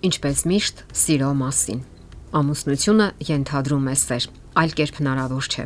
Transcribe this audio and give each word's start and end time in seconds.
Ինչպես 0.00 0.38
միշտ, 0.48 0.78
սիրո 0.96 1.28
մասին։ 1.36 1.80
Ամուսնությունը 2.38 3.06
ենթադրում 3.28 3.88
է 3.90 3.96
սեր, 4.00 4.26
այլ 4.60 4.70
կերպ 4.78 5.00
հնարավոր 5.00 5.48
չէ։ 5.50 5.64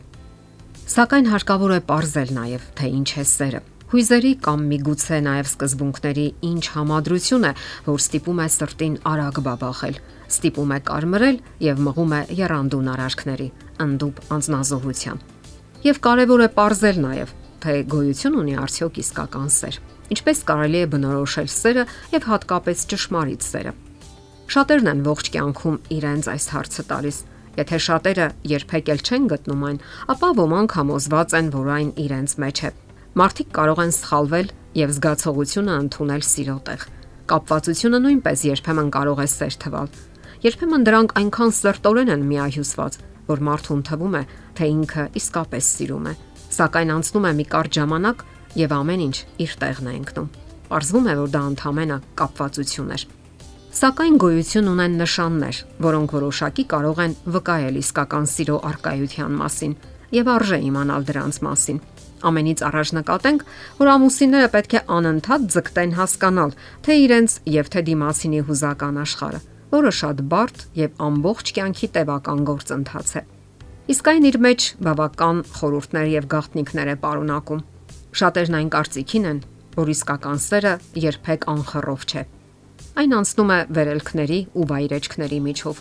Սակայն 0.95 1.29
հարկավոր 1.30 1.74
է 1.74 1.79
ողրզել 1.91 2.32
նաև, 2.34 2.64
թե 2.80 2.91
ինչ 2.98 3.10
է 3.14 3.24
սերը։ 3.30 3.60
Հույզերի 3.95 4.32
կամ 4.42 4.64
միգուցե 4.73 5.20
նաև 5.28 5.50
սկզբունքների 5.52 6.27
ինչ 6.50 6.64
համադրություն 6.74 7.46
է, 7.46 7.52
որ 7.86 8.02
ստիպում 8.02 8.42
է 8.42 8.48
սրտին 8.56 8.98
արագ 9.12 9.41
բաբախել, 9.46 10.02
ստիպում 10.34 10.74
է 10.74 10.80
կարմրել 10.91 11.41
եւ 11.69 11.87
մղում 11.87 12.14
է 12.19 12.20
երանդուն 12.42 12.91
արարքների, 12.95 13.48
ընդդուպ 13.87 14.20
անznազողության։ 14.34 15.24
Եվ 15.87 16.05
կարևոր 16.10 16.42
է 16.42 16.51
ողրզել 16.59 17.02
նաև, 17.06 17.34
թե 17.62 17.78
գոյություն 17.95 18.38
ունի 18.42 18.59
արդյոք 18.66 19.02
իսկական 19.05 19.51
սեր։ 19.62 19.82
Ինչպես 20.14 20.45
կարելի 20.51 20.80
է 20.82 20.92
բնորոշել 20.95 21.48
սերը 21.55 21.84
եւ 22.19 22.30
հատկապես 22.34 22.88
ճշմարիտ 22.91 23.52
սերը։ 23.55 23.74
Շատերն 24.45 24.91
են 24.93 25.01
ողջ 25.07 25.30
կյանքում 25.34 25.79
իրենց 25.95 26.27
այս 26.34 26.47
հարցը 26.55 26.84
տալիս։ 26.91 27.19
Եթե 27.55 27.79
շատերը 27.84 28.27
երբեք 28.51 28.91
էլ 28.95 29.01
չեն 29.05 29.29
գտնում 29.30 29.62
այն, 29.69 29.79
ապա 30.15 30.29
ոմանք 30.41 30.75
համոզված 30.79 31.37
են, 31.39 31.48
որ 31.55 31.70
այն 31.75 31.91
իրենց 32.05 32.34
մեջ 32.45 32.61
է։ 32.65 32.70
Մարդիկ 33.15 33.51
կարող 33.55 33.80
են 33.84 33.95
սխալվել 33.95 34.48
եւ 34.75 34.95
զգացողությունը 34.95 35.75
ընդունել 35.84 36.25
սիրո 36.29 36.57
տեղ։ 36.69 36.87
Կապվածությունը 37.30 38.01
նույնպես 38.05 38.45
երբեմն 38.51 38.91
կարող 38.95 39.23
է 39.25 39.29
սեր 39.34 39.59
թվալ։ 39.65 39.89
Երբեմն 40.45 40.84
դրանք 40.84 41.15
այնքան 41.23 41.53
սերտորեն 41.56 42.15
են 42.15 42.25
միահյուսված, 42.34 42.98
որ 43.31 43.45
մարդուն 43.48 43.84
թվում 43.89 44.17
է, 44.19 44.23
թե 44.59 44.70
ինքը 44.75 45.05
իսկապես 45.23 45.70
սիրում 45.79 46.09
է։ 46.11 46.15
Սակայն 46.59 46.95
անցնում 46.98 47.29
է 47.31 47.33
մի 47.39 47.47
կարճ 47.55 47.79
ժամանակ 47.81 48.25
եւ 48.61 48.75
ամեն 48.83 49.05
ինչ 49.08 49.17
իր 49.47 49.58
տեղն 49.64 49.89
է 49.89 49.98
ընկնում։ 50.05 50.33
Պարզվում 50.69 51.08
է, 51.08 51.14
որ 51.25 51.33
դա 51.34 51.45
ընդհանրապես 51.55 52.11
կապվածություն 52.20 52.92
էր։ 52.98 53.12
Սակայն 53.75 54.19
գոյություն 54.22 54.69
ունեն 54.70 54.92
նշաններ, 55.00 55.56
որոնք 55.83 56.12
որոշակի 56.14 56.64
կարող 56.70 56.98
են 57.05 57.14
վկայել 57.34 57.78
իսկական 57.80 58.27
սիրո 58.30 58.58
արկայության 58.69 59.33
մասին 59.41 59.72
եւ 60.14 60.28
արժե 60.30 60.58
իմանալ 60.69 61.06
դրանց 61.08 61.39
մասին։ 61.47 61.80
Ամենից 62.30 62.62
առաջ 62.69 62.92
նկատենք, 62.98 63.42
որ 63.80 63.91
ամուսինները 63.95 64.50
պետք 64.52 64.77
է 64.78 64.83
անընդհատ 64.98 65.48
ձգտեն 65.55 65.95
հասկանալ, 65.98 66.55
թե 66.86 66.98
իրենց 67.02 67.34
եւ 67.50 67.72
թե 67.75 67.83
դիմացինի 67.91 68.45
հուզական 68.47 69.02
աշխարհը, 69.02 69.42
որը 69.75 69.92
շատ 69.98 70.22
բարդ 70.30 70.64
եւ 70.78 71.02
ամբողջ 71.08 71.52
կյանքի 71.58 71.91
տևական 71.98 72.47
գործընթաց 72.55 73.12
է։ 73.19 73.25
Իսկ 73.91 74.12
այն 74.14 74.30
իր 74.30 74.41
մեջ 74.47 74.69
բավական 74.86 75.42
խորհուրդներ 75.58 76.14
եւ 76.14 76.30
գաղտնիքներ 76.30 76.95
է 76.95 76.97
պարունակում։ 77.02 77.67
Շատերն 78.22 78.61
այն 78.62 78.72
կարծիքին 78.78 79.28
են, 79.34 79.45
որ 79.75 79.95
իսկական 79.98 80.42
սերը 80.47 80.78
երբեք 81.11 81.50
անխռով 81.50 82.08
չէ 82.14 82.27
Այն 82.95 83.14
անցնում 83.19 83.48
է 83.50 83.56
վերելքների 83.75 84.37
ու 84.55 84.64
վայրեջքների 84.70 85.39
միջով։ 85.45 85.78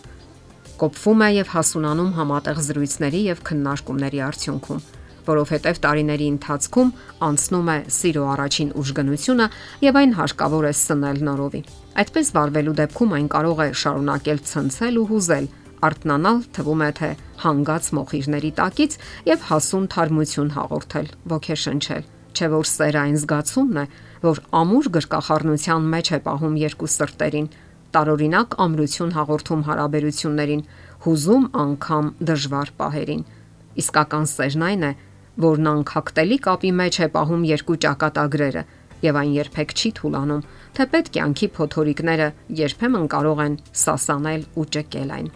Կոփվում 0.81 1.19
է 1.21 1.27
եւ 1.33 1.49
հասունանում 1.53 2.07
համատեղ 2.17 2.61
զրույցների 2.67 3.19
եւ 3.27 3.41
քննարկումների 3.49 4.21
արդյունքում, 4.27 4.79
որովհետեւ 5.27 5.81
տարիների 5.83 6.29
ընթացքում 6.33 6.89
անցնում 7.27 7.69
է 7.69 7.77
սիրո 7.97 8.23
առաջին 8.33 8.71
ուժգնությունը 8.81 9.47
եւ 9.85 9.99
այն 10.01 10.15
հարկավոր 10.17 10.65
է 10.65 10.73
սնել 10.81 11.21
նորովի։ 11.29 11.61
Այդպես 12.01 12.33
վարվելու 12.33 12.75
դեպքում 12.81 13.13
այն 13.19 13.29
կարող 13.37 13.61
է 13.61 13.69
շարունակել 13.83 14.43
ցնցել 14.49 14.97
ու 14.97 15.05
հուզել, 15.13 15.47
արտնանալ 15.83 16.41
թվում 16.57 16.81
է 16.81 16.91
թե 16.97 17.11
հանգած 17.45 17.93
մոխիրների 17.93 18.51
տակից 18.57 18.99
եւ 19.29 19.47
հասուն 19.53 19.87
թարմություն 19.93 20.53
հաղորդել, 20.57 21.07
ոգեշնչել 21.37 22.11
չէ 22.33 22.49
որ 22.53 22.67
սեր 22.67 22.97
այն 22.97 23.17
զգացումն 23.21 23.79
է, 23.83 23.85
որ 24.23 24.39
ամուր 24.55 24.89
գրկախառնության 24.95 25.87
մեջ 25.93 26.11
է 26.15 26.19
պահում 26.27 26.55
երկու 26.63 26.91
սրտերին, 26.93 27.47
տարօրինակ 27.93 28.55
ամրություն 28.63 29.11
հաղորդում 29.17 29.63
հարաբերություններին, 29.67 30.61
հուզում 31.03 31.47
անգամ 31.63 32.05
դժվար 32.29 32.71
պահերին։ 32.79 33.25
Իսկական 33.83 34.25
սերն 34.33 34.63
այն 34.69 34.85
է, 34.87 34.91
որն 35.43 35.69
անկախտելի 35.73 36.37
կապի 36.47 36.71
մեջ 36.79 36.99
է 37.03 37.07
պահում 37.13 37.43
երկու 37.49 37.77
ճակատագրերը 37.83 38.63
եւ 39.03 39.19
այն 39.19 39.31
երբեք 39.35 39.73
չի 39.75 39.89
թուլանում, 39.99 40.43
թե 40.77 40.83
պետ 40.93 41.09
կյանքի 41.13 41.47
փոթորիկները 41.57 42.27
երբեմն 42.63 43.07
կարող 43.13 43.41
են 43.43 43.57
սասանել 43.83 44.45
ու 44.55 44.67
ճկել 44.77 45.11
այն։ 45.17 45.27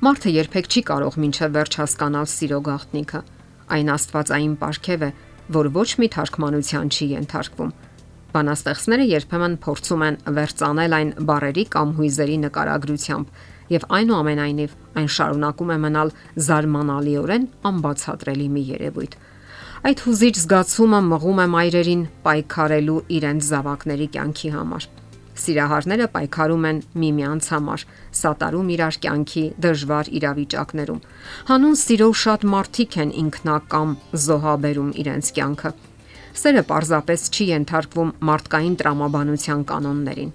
Մարդը 0.00 0.30
երբեք 0.32 0.70
չի 0.70 0.82
կարող 0.88 1.18
ոչ 1.20 1.48
վերջ 1.60 1.76
հասկանալ 1.80 2.30
սիրո 2.32 2.60
գաղտնիքը։ 2.70 3.20
Այն 3.76 3.92
աստվածային 3.94 4.54
ապարքև 4.56 5.04
է, 5.04 5.10
որ 5.60 5.66
ոչ 5.76 5.90
մի 6.00 6.08
թարգմանության 6.14 6.90
չի 6.94 7.06
ենթարկվում։ 7.10 7.74
Բանաստեղծները 8.30 9.06
երբեմն 9.10 9.54
փորձում 9.64 10.02
են 10.06 10.18
վերցանել 10.36 10.92
այն 11.00 11.08
բարերի 11.30 11.64
կամ 11.74 11.94
հույզերի 11.96 12.36
նկարագրությամբ, 12.44 13.32
եւ 13.70 13.86
այնուամենայնիվ 13.96 14.76
այն 15.00 15.10
շարունակում 15.16 15.72
է 15.74 15.78
մնալ 15.84 16.12
զարմանալիորեն 16.46 17.44
անբացատրելի 17.70 18.48
մի 18.54 18.62
երևույթ։ 18.70 19.18
Այդ 19.90 20.00
հուզիչ 20.06 20.34
զգացումը 20.44 21.02
մղում 21.10 21.38
է 21.40 21.46
մայրերին 21.56 22.02
պայքարելու 22.26 22.96
իրենց 23.18 23.46
զավակների 23.50 24.08
կյանքի 24.16 24.50
համար։ 24.54 24.88
Սիրահարները 25.40 26.06
պայքարում 26.14 26.64
են 26.70 26.80
միմյանց 27.00 27.46
համար, 27.54 27.84
սատարում 28.20 28.72
իրար 28.76 28.98
կյանքի 29.04 29.44
դժվար 29.64 30.10
իրավիճակներում։ 30.20 31.04
Հանուն 31.50 31.78
սիրո 31.80 32.10
շատ 32.24 32.44
մարդիկ 32.54 32.98
են 33.04 33.14
ինքնակամ 33.24 33.94
զոհաբերում 34.26 34.90
իրենց 35.00 35.32
կյանքը։ 35.38 35.72
Սերը 36.40 36.62
պարզապես 36.70 37.24
չի 37.34 37.46
ենթարկվում 37.50 38.12
մարդկային 38.24 38.76
տրամաբանության 38.80 39.64
կանոններին։ 39.68 40.30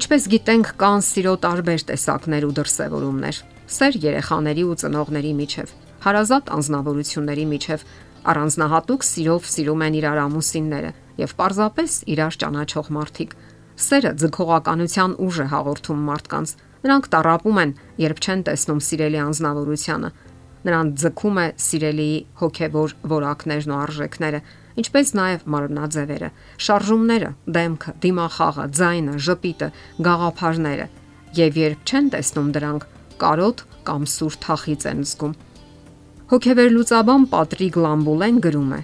Ինչպես 0.00 0.26
գիտենք, 0.34 0.72
կան 0.80 1.04
սիրո 1.06 1.34
տարբեր 1.44 1.84
տեսակներ 1.90 2.44
ու 2.44 2.54
դրսևորումներ։ 2.60 3.38
Սեր 3.70 3.96
երեխաների 4.04 4.64
ու 4.68 4.76
ծնողների 4.82 5.32
միջև, 5.40 5.72
հարազատ 6.04 6.52
անznավորությունների 6.60 7.46
միջև, 7.54 7.86
առանձնահատուկ 8.30 9.06
սիրով 9.10 9.48
սիրում 9.54 9.84
են 9.86 9.96
իրար 10.00 10.20
ամուսինները 10.26 10.90
եւ 11.24 11.32
պարզապես 11.40 11.96
իրար 12.14 12.38
ճանաչող 12.44 12.92
մարդիկ 13.00 13.34
Սերը 13.80 14.10
ձգողականության 14.20 15.12
ուժ 15.24 15.36
է 15.40 15.44
հաղորդում 15.50 16.00
մարդկանց։ 16.04 16.50
Նրանք 16.84 17.06
տարապում 17.14 17.60
են, 17.62 17.70
երբ 18.02 18.18
չեն 18.20 18.42
տեսնում 18.48 18.80
սիրելի 18.86 19.20
անznավորությունը։ 19.24 20.10
Նրանց 20.68 20.98
ձգում 21.00 21.38
է 21.40 21.46
սիրելիի 21.64 22.18
հոգևոր 22.40 22.94
որակներն 23.14 23.72
ու 23.72 23.78
արժեքները, 23.80 24.40
ինչպես 24.80 25.12
նաև 25.20 25.44
մարմնաձևերը, 25.54 26.30
շարժումները, 26.66 27.30
դեմքը, 27.56 27.94
դիմախաղը, 28.04 28.64
ձայնը, 28.80 29.18
ժպիտը, 29.26 29.68
գաղափարները։ 30.06 30.86
Եվ 31.40 31.60
երբ 31.60 31.84
չեն 31.90 32.10
տեսնում 32.14 32.48
դրանք, 32.56 32.86
կարոտ 33.20 33.62
կամ 33.86 34.06
սուր 34.14 34.38
թախից 34.44 34.86
են 34.90 35.04
զգում։ 35.10 35.34
Հոգեվերլուծաբան 36.30 37.24
Պատրիկ 37.30 37.76
Լամբուլեն 37.84 38.36
գրում 38.46 38.74
է. 38.76 38.80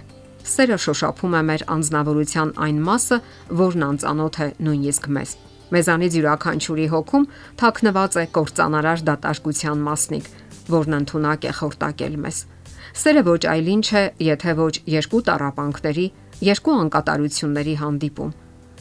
Սերը 0.47 0.77
շոշափում 0.83 1.35
է 1.37 1.41
մեր 1.47 1.63
անznավորության 1.75 2.51
այն 2.65 2.81
մասը, 2.87 3.17
որն 3.61 3.85
անծանոթ 3.87 4.39
է 4.43 4.47
նույնիսկ 4.67 5.07
մեզ։ 5.17 5.31
Մեզանից 5.75 6.17
յուրաքանչյուրի 6.17 6.87
հոգում 6.93 7.25
թաքնված 7.59 8.19
է 8.21 8.25
կործանարար 8.37 9.03
դատարկության 9.09 9.81
մասնիկ, 9.87 10.29
որն 10.75 10.97
ընդունակ 11.01 11.47
է 11.47 11.53
խորտակել 11.57 12.15
մեզ։ 12.27 12.37
Սերը 12.95 13.23
ոչ 13.27 13.41
այլ 13.51 13.67
ինչ 13.75 13.87
է, 13.91 14.03
եթե 14.27 14.55
ոչ 14.61 14.73
երկու 14.87 15.21
տարապանքների, 15.27 16.07
երկու 16.47 16.77
անկատարությունների 16.87 17.75
հանդիպում։ 17.83 18.33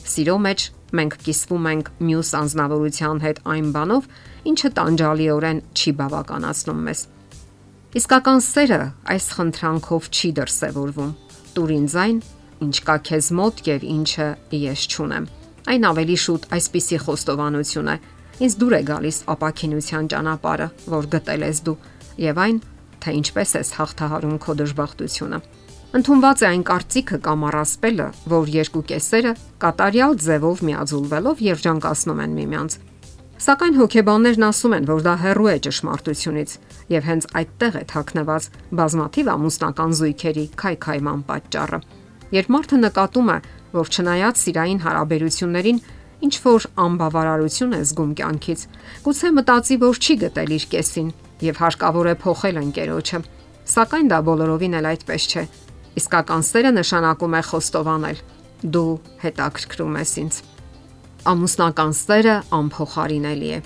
Սիրո 0.06 0.38
մեջ 0.46 0.64
մենք 0.96 1.18
կիսվում 1.26 1.68
ենք 1.72 1.92
մյուս 2.06 2.30
անznավորության 2.40 3.22
հետ 3.26 3.38
այն 3.56 3.68
բանով, 3.74 4.08
ինչը 4.52 4.70
տանջալիորեն 4.78 5.62
չի 5.74 5.92
բավականացնում 6.00 6.82
մեզ։ 6.86 7.06
Իսկական 7.96 8.42
սերը 8.44 8.82
այս 9.16 9.30
խնդրանքով 9.36 10.10
չի 10.12 10.30
դրսևորվում 10.36 11.14
տուր 11.56 11.70
ինձ 11.72 11.94
այն, 12.02 12.16
ինչ 12.66 12.76
կա 12.84 12.94
քեզ 13.08 13.28
մոտ 13.38 13.60
եւ 13.64 13.84
ինչը 13.88 14.26
ես 14.60 14.82
ճունեմ։ 14.92 15.28
Այն 15.72 15.86
ավելի 15.88 16.16
շուտ 16.20 16.42
այսպիսի 16.56 16.98
խոստովանություն 17.04 17.88
է։ 17.92 17.96
Ինձ 18.44 18.56
դուր 18.60 18.74
է 18.76 18.80
գալիս 18.90 19.20
ապակինության 19.32 20.10
ճանապարհը, 20.12 20.66
որ 20.92 21.08
գտել 21.16 21.46
ես 21.46 21.62
դու, 21.66 21.76
եւ 22.26 22.40
այն, 22.44 22.58
թե 23.06 23.14
ինչպես 23.22 23.54
ես 23.62 23.70
հաղթահարում 23.78 24.36
քո 24.42 24.58
դժբախտությունը։ 24.60 25.38
Ընթոնված 25.96 26.42
է 26.42 26.46
այն 26.50 26.62
կարծիքը 26.66 27.18
կամ 27.22 27.44
առասպելը, 27.46 28.06
որ 28.28 28.48
երկու 28.52 28.82
կեսերը 28.90 29.32
կատարյալ 29.62 30.16
ձևով 30.26 30.62
միաձուլվելով 30.66 31.42
երջանկացնում 31.46 32.22
են 32.26 32.34
միմյանց։ 32.36 32.76
Սակայն 33.46 33.76
հոգեբաններն 33.76 34.46
ասում 34.48 34.74
են, 34.76 34.88
որ 34.90 35.04
դա 35.06 35.14
հեռու 35.22 35.48
է 35.52 35.56
ճշմարտությունից 35.66 36.52
եւ 36.92 37.06
հենց 37.06 37.28
այդտեղ 37.40 37.74
է 37.76 37.82
թաքնված 37.92 38.48
բազմաթիվ 38.80 39.30
ամուսնական 39.36 39.96
զույգերի 40.00 40.44
քայքայման 40.62 41.20
պատճառը։ 41.30 41.80
Երբ 42.36 42.48
մարդը 42.56 42.80
նկատում 42.82 43.28
է, 43.36 43.38
որ 43.76 43.92
չնայած 43.92 44.40
սիրային 44.42 44.80
հարաբերություններին 44.86 45.82
ինչ 46.26 46.34
որ 46.46 46.66
անբավարարություն 46.86 47.76
է 47.76 47.80
զգում 47.86 48.12
կյանքից, 48.20 48.60
գուցե 49.04 49.30
մտածի, 49.36 49.76
որ 49.84 50.00
չի 50.00 50.14
գտել 50.26 50.56
իր 50.56 50.66
կեսին 50.72 51.10
եւ 51.44 51.60
հարկավոր 51.62 52.10
է 52.12 52.14
փոխել 52.24 52.60
ընկերոջը։ 52.62 53.22
Սակայն 53.76 54.10
դա 54.12 54.18
բոլորովին 54.30 54.76
էլ 54.80 54.90
այդպես 54.92 55.30
չէ։ 55.32 55.44
Իսկական 56.00 56.42
սերը 56.46 56.72
նշանակում 56.80 57.36
է 57.36 57.42
խոստովանել. 57.50 58.18
դու 58.56 58.92
հետաքրքրում 59.20 59.96
ես 60.00 60.12
ինձ։ 60.22 60.36
ամուսնական 61.26 61.92
սերը 61.98 62.34
անփոխարինելի 62.56 63.50
է։ 63.56 63.58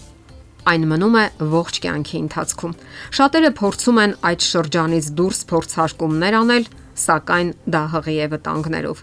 Այն 0.71 0.85
մնում 0.91 1.17
է 1.21 1.25
ողջ 1.55 1.79
կյանքի 1.85 2.17
ընթացքում։ 2.21 2.75
Շատերը 3.17 3.51
փորձում 3.61 4.01
են 4.05 4.15
այդ 4.31 4.47
շրջանից 4.47 5.11
դուրս 5.21 5.41
փորձարկումներ 5.51 6.37
անել, 6.41 6.69
սակայն 7.05 7.51
դա 7.75 7.83
հղի 7.95 8.17
է 8.25 8.29
վտանգներով։ 8.35 9.03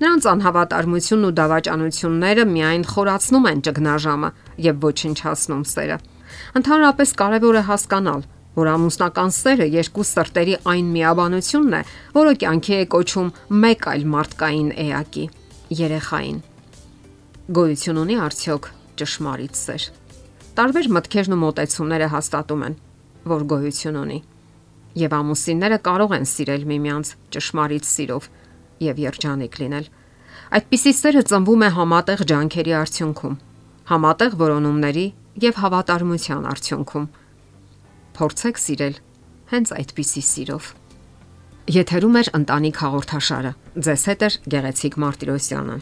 Նրանց 0.00 0.28
անհավատարմությունն 0.32 1.28
ու 1.28 1.34
դավաճանությունները 1.40 2.44
միայն 2.50 2.84
խորացնում 2.90 3.48
են 3.50 3.62
ճգնաժամը 3.68 4.30
եւ 4.70 4.84
ոչնչացնում 4.88 5.64
սերը։ 5.72 5.98
Ընդհանրապես 6.60 7.14
կարևոր 7.20 7.58
է 7.60 7.62
հասկանալ, 7.70 8.22
որ 8.60 8.70
ամուսնական 8.74 9.30
սերը 9.34 9.66
երկու 9.70 10.06
սրտերի 10.10 10.56
այն 10.70 10.88
միաբանությունն 10.94 11.76
է, 11.78 11.82
որը 12.16 12.32
կյանքի 12.42 12.74
է 12.80 12.86
կոչում 12.94 13.30
մեկ 13.64 13.86
այլ 13.92 14.04
մարդկային 14.14 14.70
էակի՝ 14.84 15.24
երեխային։ 15.80 16.40
Գոյություն 17.60 18.00
ունի 18.04 18.16
արդյոք 18.26 18.66
ճշմարիտ 19.00 19.60
սեր։ 19.60 19.86
Տարբեր 20.58 20.90
մտքերն 20.96 21.34
ու 21.34 21.40
մոտեցումները 21.40 22.08
հաստատում 22.14 22.66
են, 22.66 22.74
որ 23.30 23.46
գոյություն 23.54 24.00
ունի։ 24.00 24.18
Եվ 25.00 25.14
ամուսինները 25.20 25.78
կարող 25.86 26.14
են 26.18 26.26
սիրել 26.26 26.66
միմյանց 26.70 27.12
ճշմարիտ 27.36 27.86
սիրով 27.86 28.28
եւ 28.90 29.00
երջանիկ 29.06 29.58
լինել։ 29.60 29.86
Այդպիսի 30.58 30.92
սերը 31.00 31.22
ծնվում 31.30 31.62
է 31.62 31.70
համատեղ 31.78 32.22
ջանքերի 32.30 32.74
արդյունքում, 32.80 33.36
համատեղ 33.90 34.36
որոնումների 34.40 35.06
եւ 35.40 35.60
հավատարմության 35.64 36.46
արդյունքում 36.50 37.08
Փորձեք 38.20 38.58
սիրել 38.60 38.96
հենց 39.50 39.70
այդպիսի 39.76 40.22
սիրով։ 40.30 40.66
Եթերում 41.70 42.18
է 42.20 42.22
ընտանիք 42.38 42.80
հաղորդաշարը։ 42.82 43.52
Ձեզ 43.86 44.04
հետ 44.10 44.24
է 44.26 44.28
Գեղեցիկ 44.54 44.98
Մարտիրոսյանը։ 45.04 45.76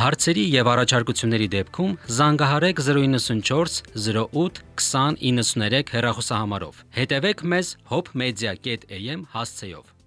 Հարցերի 0.00 0.44
եւ 0.56 0.68
առաջարկությունների 0.72 1.48
դեպքում 1.54 1.94
զանգահարեք 2.18 2.82
094 2.88 3.80
08 4.00 4.60
2093 4.80 5.94
հեռախոսահամարով։ 5.94 6.84
Հետևեք 6.98 7.46
մեզ 7.54 7.72
hopmedia.am 7.92 9.26
հասցեով։ 9.36 9.99